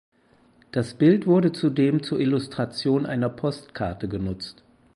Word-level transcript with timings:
Das 0.71 0.95
Bild 0.95 1.27
wurde 1.27 1.51
zudem 1.51 2.01
zur 2.01 2.19
Illustration 2.19 3.05
einer 3.05 3.29
Postkarte 3.29 4.07
genutzt. 4.07 4.63